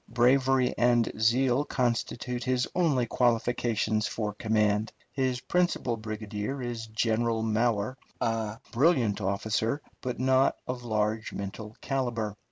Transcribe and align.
Bravery 0.09 0.73
and 0.79 1.11
zeal 1.21 1.63
constitute 1.63 2.43
his 2.43 2.67
only 2.73 3.05
qualifications 3.05 4.07
for 4.07 4.33
command. 4.33 4.91
His 5.11 5.41
principal 5.41 5.95
brigadier 5.95 6.59
is 6.59 6.87
General 6.87 7.43
Mower, 7.43 7.99
a 8.19 8.57
brilliant 8.71 9.21
officer, 9.21 9.79
but 10.01 10.19
not 10.19 10.55
of 10.67 10.81
large 10.83 11.33
mental 11.33 11.75
calibre. 11.81 12.35